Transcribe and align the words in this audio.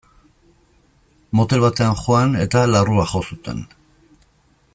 Motel 1.39 1.61
batean 1.65 1.93
joan 2.01 2.35
eta 2.47 2.65
larrua 2.77 3.09
jo 3.13 3.23
zuten. 3.29 3.63